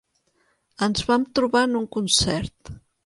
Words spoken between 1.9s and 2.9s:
concert.